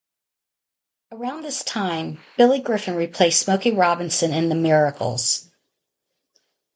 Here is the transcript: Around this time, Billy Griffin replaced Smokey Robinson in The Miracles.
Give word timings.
Around 1.11 1.43
this 1.43 1.63
time, 1.63 2.21
Billy 2.35 2.57
Griffin 2.59 2.95
replaced 2.95 3.39
Smokey 3.41 3.69
Robinson 3.71 4.33
in 4.33 4.49
The 4.49 4.55
Miracles. 4.55 5.51